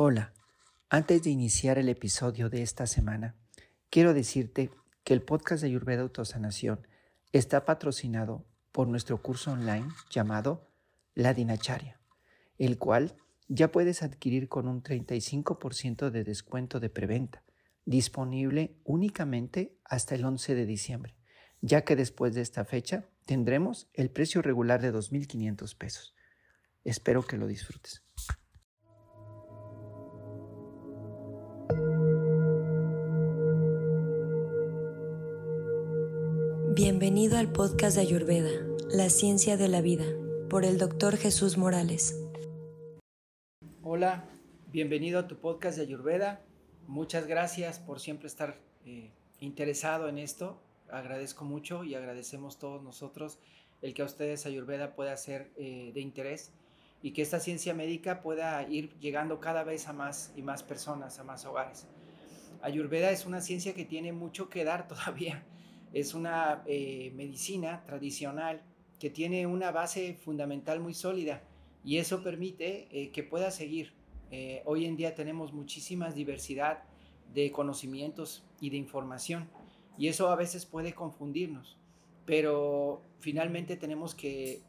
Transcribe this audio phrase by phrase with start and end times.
[0.00, 0.32] Hola,
[0.90, 3.34] antes de iniciar el episodio de esta semana,
[3.90, 4.70] quiero decirte
[5.02, 6.86] que el podcast de Ayurveda Autosanación
[7.32, 10.70] está patrocinado por nuestro curso online llamado
[11.14, 11.98] La Dinacharya,
[12.58, 13.16] el cual
[13.48, 17.42] ya puedes adquirir con un 35% de descuento de preventa,
[17.84, 21.16] disponible únicamente hasta el 11 de diciembre,
[21.60, 26.14] ya que después de esta fecha tendremos el precio regular de 2.500 pesos.
[26.84, 28.07] Espero que lo disfrutes.
[37.08, 38.50] Bienvenido al podcast de Ayurveda,
[38.90, 40.04] la ciencia de la vida,
[40.50, 42.14] por el doctor Jesús Morales.
[43.82, 44.28] Hola,
[44.70, 46.42] bienvenido a tu podcast de Ayurveda.
[46.86, 50.60] Muchas gracias por siempre estar eh, interesado en esto.
[50.90, 53.38] Agradezco mucho y agradecemos todos nosotros
[53.80, 56.52] el que a ustedes Ayurveda pueda ser eh, de interés
[57.00, 61.18] y que esta ciencia médica pueda ir llegando cada vez a más y más personas,
[61.18, 61.86] a más hogares.
[62.60, 65.42] Ayurveda es una ciencia que tiene mucho que dar todavía
[65.92, 68.62] es una eh, medicina tradicional
[68.98, 71.42] que tiene una base fundamental muy sólida
[71.84, 73.92] y eso permite eh, que pueda seguir.
[74.30, 76.82] Eh, hoy en día tenemos muchísima diversidad
[77.32, 79.48] de conocimientos y de información
[79.96, 81.78] y eso a veces puede confundirnos,
[82.24, 84.60] pero finalmente tenemos que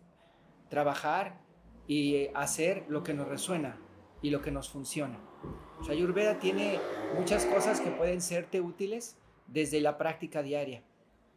[0.69, 1.41] trabajar
[1.87, 3.79] y hacer lo que nos resuena
[4.21, 5.19] y lo que nos funciona.
[5.81, 6.79] O Ayurveda tiene
[7.17, 10.83] muchas cosas que pueden serte útiles desde la práctica diaria.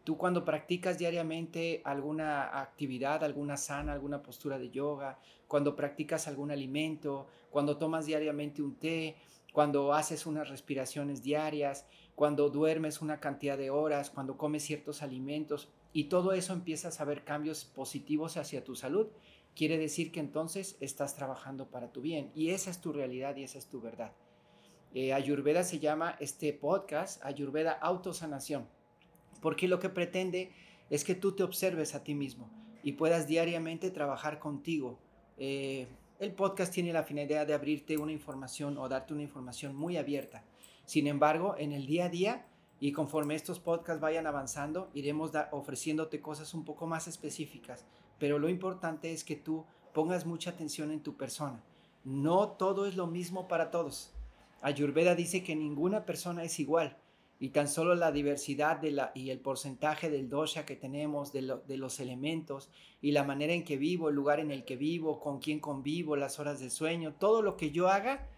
[0.05, 6.50] Tú cuando practicas diariamente alguna actividad, alguna sana, alguna postura de yoga, cuando practicas algún
[6.50, 9.17] alimento, cuando tomas diariamente un té,
[9.53, 11.86] cuando haces unas respiraciones diarias,
[12.17, 17.05] cuando duermes una cantidad de horas, cuando comes ciertos alimentos y todo eso empiezas a
[17.05, 19.06] ver cambios positivos hacia tu salud,
[19.55, 22.33] quiere decir que entonces estás trabajando para tu bien.
[22.34, 24.12] Y esa es tu realidad y esa es tu verdad.
[24.94, 28.66] Eh, Ayurveda se llama este podcast Ayurveda Autosanación
[29.43, 30.53] porque lo que pretende
[30.89, 32.49] es que tú te observes a ti mismo
[32.83, 34.99] y puedas diariamente trabajar contigo.
[35.37, 35.87] Eh,
[36.21, 40.44] el podcast tiene la finalidad de abrirte una información o darte una información muy abierta.
[40.87, 42.47] Sin embargo, en el día a día
[42.78, 47.84] y conforme estos podcasts vayan avanzando, iremos ofreciéndote cosas un poco más específicas.
[48.19, 51.62] Pero lo importante es que tú pongas mucha atención en tu persona.
[52.05, 54.12] No todo es lo mismo para todos.
[54.61, 56.97] Ayurveda dice que ninguna persona es igual
[57.42, 61.42] y tan solo la diversidad de la, y el porcentaje del dosha que tenemos, de,
[61.42, 62.70] los elementos
[63.00, 66.14] y la manera en que vivo, el lugar en el que vivo, con quién convivo,
[66.14, 68.28] las horas de sueño, todo lo que yo haga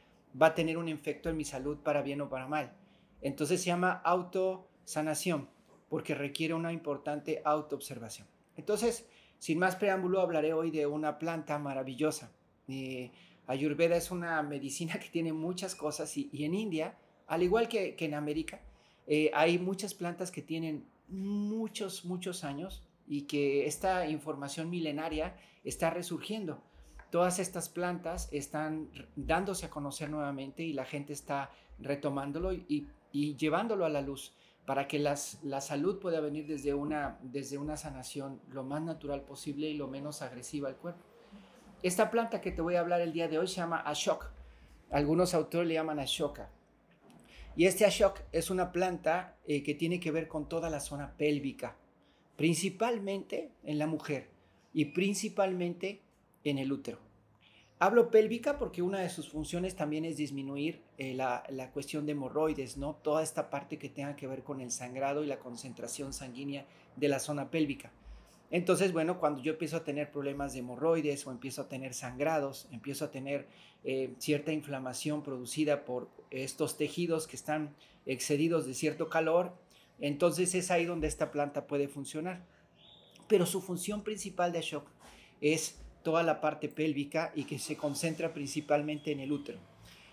[0.40, 2.72] va a tener un efecto en mi salud para bien o para mal.
[3.20, 5.50] Entonces se llama autosanación
[5.90, 8.26] porque requiere una importante autoobservación.
[8.56, 9.06] Entonces,
[9.38, 12.32] sin más preámbulo, hablaré hoy de una planta maravillosa.
[12.68, 13.10] Eh,
[13.46, 17.96] Ayurveda es una medicina que tiene muchas cosas y, y en India, al igual que,
[17.96, 18.62] que en América,
[19.06, 25.90] eh, hay muchas plantas que tienen muchos, muchos años y que esta información milenaria está
[25.90, 26.62] resurgiendo.
[27.10, 33.84] Todas estas plantas están dándose a conocer nuevamente y la gente está retomándolo y, llevándolo
[33.84, 34.32] a la luz
[34.66, 39.20] para que las, la salud pueda venir desde una, desde una sanación lo más natural
[39.20, 41.04] posible y lo menos agresiva al cuerpo.
[41.82, 44.26] Esta planta que te voy a hablar el día de hoy se llama Ashok.
[44.90, 46.50] Algunos autores le llaman Ashoka.
[47.56, 51.16] Y este Ashok es una planta eh, que tiene que ver con toda la zona
[51.16, 51.76] pélvica,
[52.36, 54.28] principalmente en la mujer
[54.72, 56.00] y principalmente
[56.42, 56.98] en el útero.
[57.78, 62.12] Hablo pélvica porque una de sus funciones también es disminuir eh, la, la, cuestión de
[62.12, 62.94] hemorroides, ¿no?
[62.96, 66.66] Toda esta parte que tenga que ver con el sangrado y la concentración sanguínea
[66.96, 67.92] de la zona pélvica.
[68.54, 72.68] Entonces, bueno, cuando yo empiezo a tener problemas de hemorroides o empiezo a tener sangrados,
[72.70, 73.48] empiezo a tener
[73.82, 77.74] eh, cierta inflamación producida por estos tejidos que están
[78.06, 79.56] excedidos de cierto calor,
[79.98, 82.44] entonces es ahí donde esta planta puede funcionar.
[83.26, 84.86] Pero su función principal de shock
[85.40, 89.58] es toda la parte pélvica y que se concentra principalmente en el útero.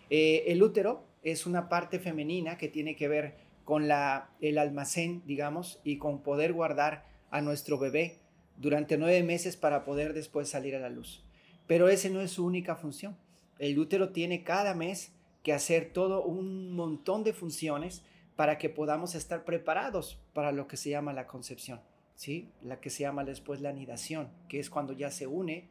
[0.09, 5.21] Eh, el útero es una parte femenina que tiene que ver con la, el almacén,
[5.27, 8.20] digamos, y con poder guardar a nuestro bebé
[8.61, 11.23] durante nueve meses para poder después salir a la luz.
[11.65, 13.17] Pero esa no es su única función.
[13.57, 15.11] El útero tiene cada mes
[15.43, 18.03] que hacer todo un montón de funciones
[18.35, 21.81] para que podamos estar preparados para lo que se llama la concepción,
[22.15, 22.49] ¿sí?
[22.61, 25.69] La que se llama después la anidación, que es cuando ya se une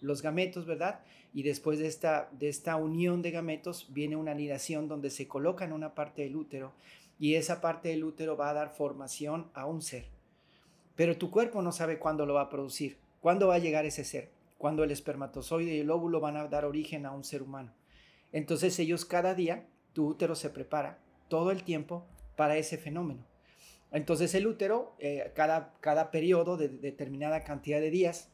[0.00, 1.00] los gametos, ¿verdad?
[1.32, 5.64] Y después de esta, de esta unión de gametos viene una anidación donde se coloca
[5.64, 6.72] en una parte del útero
[7.18, 10.15] y esa parte del útero va a dar formación a un ser.
[10.96, 14.04] Pero tu cuerpo no sabe cuándo lo va a producir, cuándo va a llegar ese
[14.04, 17.72] ser, cuándo el espermatozoide y el óvulo van a dar origen a un ser humano.
[18.32, 20.98] Entonces ellos cada día, tu útero se prepara
[21.28, 22.06] todo el tiempo
[22.36, 23.24] para ese fenómeno.
[23.92, 28.30] Entonces el útero, eh, cada, cada periodo de determinada cantidad de días,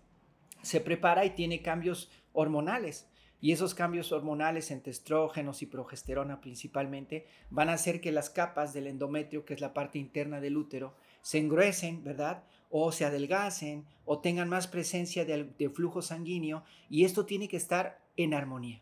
[0.62, 3.08] se prepara y tiene cambios hormonales.
[3.42, 8.72] Y esos cambios hormonales entre estrógenos y progesterona principalmente van a hacer que las capas
[8.72, 12.44] del endometrio, que es la parte interna del útero, se engruesen, ¿verdad?
[12.70, 17.56] O se adelgacen o tengan más presencia de, de flujo sanguíneo y esto tiene que
[17.56, 18.80] estar en armonía,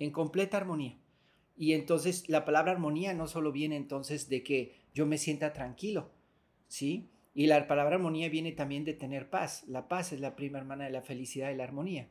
[0.00, 0.98] en completa armonía.
[1.56, 6.10] Y entonces la palabra armonía no solo viene entonces de que yo me sienta tranquilo,
[6.66, 7.08] ¿sí?
[7.34, 9.62] Y la palabra armonía viene también de tener paz.
[9.68, 12.08] La paz es la prima hermana de la felicidad y la armonía.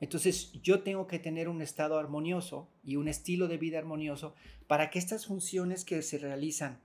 [0.00, 4.34] Entonces yo tengo que tener un estado armonioso y un estilo de vida armonioso
[4.66, 6.80] para que estas funciones que se realizan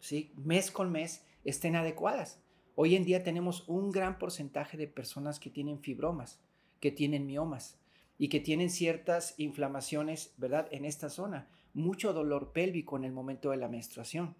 [0.00, 0.32] ¿sí?
[0.36, 2.42] mes con mes estén adecuadas.
[2.74, 6.40] Hoy en día tenemos un gran porcentaje de personas que tienen fibromas,
[6.78, 7.78] que tienen miomas
[8.18, 10.68] y que tienen ciertas inflamaciones, ¿verdad?
[10.70, 11.48] En esta zona.
[11.72, 14.36] Mucho dolor pélvico en el momento de la menstruación.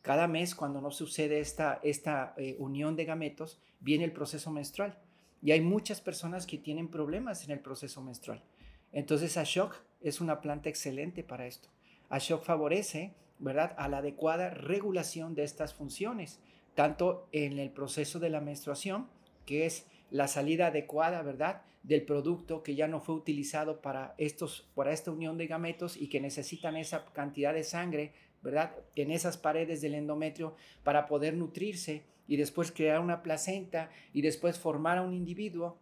[0.00, 4.98] Cada mes, cuando no sucede esta, esta eh, unión de gametos, viene el proceso menstrual
[5.44, 8.42] y hay muchas personas que tienen problemas en el proceso menstrual.
[8.92, 11.68] Entonces Ashok es una planta excelente para esto.
[12.08, 16.40] Ashok favorece, ¿verdad?, a la adecuada regulación de estas funciones,
[16.74, 19.06] tanto en el proceso de la menstruación,
[19.44, 24.66] que es la salida adecuada, ¿verdad?, del producto que ya no fue utilizado para, estos,
[24.74, 29.36] para esta unión de gametos y que necesitan esa cantidad de sangre, ¿verdad?, en esas
[29.36, 35.02] paredes del endometrio para poder nutrirse y después crear una placenta y después formar a
[35.02, 35.78] un individuo,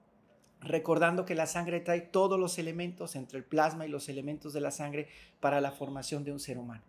[0.60, 4.60] recordando que la sangre trae todos los elementos entre el plasma y los elementos de
[4.60, 5.08] la sangre
[5.40, 6.82] para la formación de un ser humano.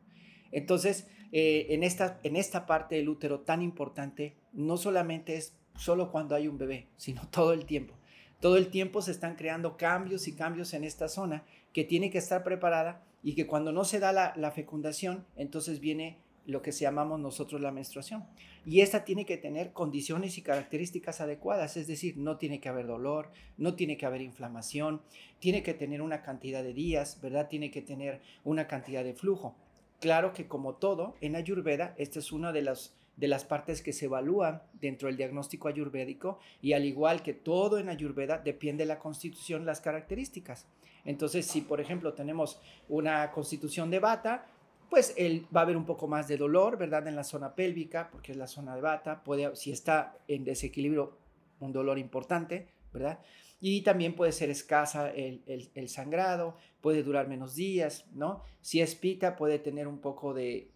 [0.52, 6.12] Entonces, eh, en, esta, en esta parte del útero tan importante, no solamente es solo
[6.12, 7.96] cuando hay un bebé, sino todo el tiempo.
[8.40, 12.18] Todo el tiempo se están creando cambios y cambios en esta zona que tiene que
[12.18, 16.72] estar preparada y que cuando no se da la, la fecundación, entonces viene lo que
[16.72, 18.26] llamamos nosotros la menstruación.
[18.66, 22.88] Y esta tiene que tener condiciones y características adecuadas, es decir, no tiene que haber
[22.88, 25.02] dolor, no tiene que haber inflamación,
[25.40, 27.50] tiene que tener una cantidad de días, ¿verdad?
[27.50, 29.56] Tiene que tener una cantidad de flujo.
[30.00, 33.94] Claro que como todo, en Ayurveda, esta es una de las, de las partes que
[33.94, 38.90] se evalúan dentro del diagnóstico ayurvédico y al igual que todo en Ayurveda, depende de
[38.90, 40.68] la constitución, las características.
[41.06, 44.46] Entonces, si por ejemplo tenemos una constitución de bata,
[44.94, 47.08] pues él va a haber un poco más de dolor, ¿verdad?
[47.08, 51.18] En la zona pélvica, porque es la zona de bata, puede, si está en desequilibrio,
[51.62, 53.18] un dolor importante, ¿verdad?
[53.60, 58.44] Y también puede ser escasa el, sangrado, puede durar menos días, ¿no?
[58.62, 60.70] Si es pita, puede tener un poco de,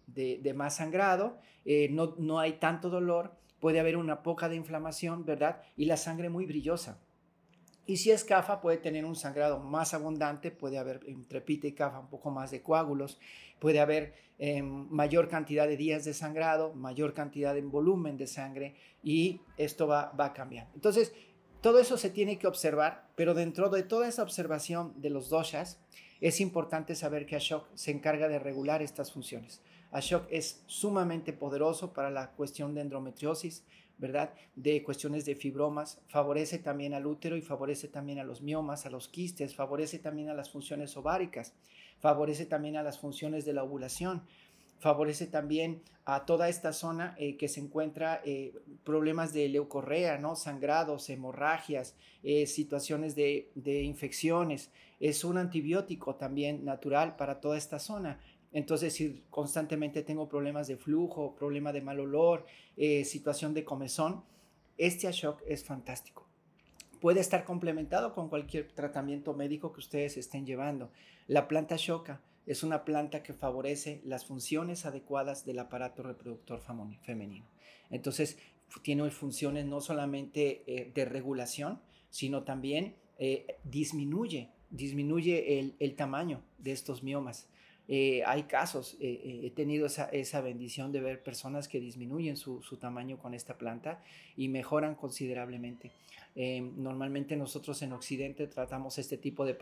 [0.52, 3.30] más sangrado, eh, no, no hay tanto dolor,
[3.60, 5.62] puede haber una poca de inflamación, ¿verdad?
[5.76, 6.98] Y la sangre muy brillosa.
[7.88, 11.72] Y si es CAFA, puede tener un sangrado más abundante, puede haber entre pita y
[11.72, 13.18] CAFA un poco más de coágulos,
[13.58, 18.74] puede haber em, mayor cantidad de días de sangrado, mayor cantidad de volumen de sangre
[19.02, 20.68] y esto va, va a cambiar.
[20.74, 21.14] Entonces,
[21.62, 25.80] todo eso se tiene que observar, pero dentro de toda esa observación de los doshas,
[26.20, 29.62] es importante saber que Ashok se encarga de regular estas funciones.
[29.92, 33.64] Ashok es sumamente poderoso para la cuestión de endometriosis,
[33.98, 34.32] ¿verdad?
[34.56, 38.90] De cuestiones de fibromas, favorece también al útero y favorece también a los miomas, a
[38.90, 41.54] los quistes, favorece también a las funciones ováricas,
[42.00, 44.22] favorece también a las funciones de la ovulación,
[44.78, 50.36] favorece también a toda esta zona eh, que se encuentra eh, problemas de leucorrea, ¿no?
[50.36, 54.70] sangrados, hemorragias, eh, situaciones de, de infecciones.
[55.00, 58.20] Es un antibiótico también natural para toda esta zona.
[58.52, 64.24] Entonces, si constantemente tengo problemas de flujo, problema de mal olor, eh, situación de comezón,
[64.78, 66.26] este Ashok es fantástico.
[67.00, 70.90] Puede estar complementado con cualquier tratamiento médico que ustedes estén llevando.
[71.26, 76.60] La planta Ashoka es una planta que favorece las funciones adecuadas del aparato reproductor
[77.02, 77.44] femenino.
[77.90, 78.38] Entonces,
[78.82, 86.72] tiene funciones no solamente eh, de regulación, sino también eh, disminuye, disminuye el tamaño de
[86.72, 87.48] estos miomas.
[87.90, 92.60] Eh, hay casos, eh, eh, he tenido esa, bendición de ver personas que disminuyen su,
[92.78, 94.02] tamaño con esta planta
[94.36, 95.90] y mejoran considerablemente.
[96.36, 99.56] normalmente nosotros en Occidente tratamos este tipo de,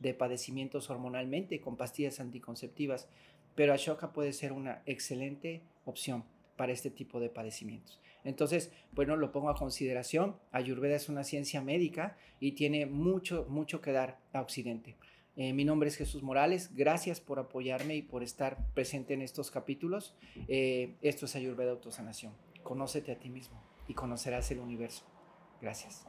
[0.00, 3.08] de padecimientos hormonalmente con pastillas anticonceptivas,
[3.54, 6.24] pero Ashoka puede ser una excelente opción
[6.56, 8.00] para este tipo de padecimientos.
[8.24, 10.36] Entonces, bueno, lo pongo a consideración.
[10.52, 14.96] Ayurveda es una ciencia médica y tiene mucho, mucho que dar a Occidente.
[15.40, 16.68] Eh, mi nombre es Jesús Morales.
[16.74, 20.14] Gracias por apoyarme y por estar presente en estos capítulos.
[20.48, 22.34] Eh, esto es Ayurveda Autosanación.
[22.62, 25.06] Conócete a ti mismo y conocerás el universo.
[25.62, 26.04] Gracias.